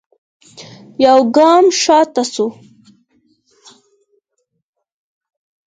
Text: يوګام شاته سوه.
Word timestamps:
يوګام 1.05 1.65
شاته 1.81 2.23
سوه. 2.33 2.47